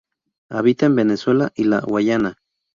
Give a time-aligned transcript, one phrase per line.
[0.49, 2.39] Habita en Venezuela y la Guayana.